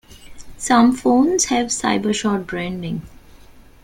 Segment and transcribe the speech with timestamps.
[0.57, 3.03] Some phones have Cyber-shot branding.